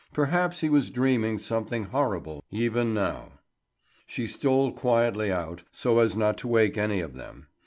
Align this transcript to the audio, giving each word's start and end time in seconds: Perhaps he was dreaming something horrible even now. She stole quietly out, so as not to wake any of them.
Perhaps 0.13 0.61
he 0.61 0.69
was 0.71 0.89
dreaming 0.89 1.37
something 1.37 1.83
horrible 1.83 2.43
even 2.49 2.91
now. 2.91 3.33
She 4.07 4.25
stole 4.25 4.71
quietly 4.71 5.31
out, 5.31 5.61
so 5.71 5.99
as 5.99 6.17
not 6.17 6.39
to 6.39 6.47
wake 6.47 6.75
any 6.75 7.01
of 7.01 7.13
them. 7.13 7.45